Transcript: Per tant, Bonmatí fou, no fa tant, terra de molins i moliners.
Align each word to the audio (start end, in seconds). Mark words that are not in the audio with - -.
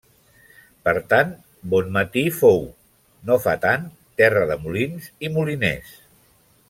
Per 0.87 0.93
tant, 1.11 1.33
Bonmatí 1.73 2.23
fou, 2.37 2.63
no 3.29 3.37
fa 3.45 3.53
tant, 3.67 3.85
terra 4.23 4.49
de 4.53 4.59
molins 4.65 5.13
i 5.29 5.33
moliners. 5.37 5.95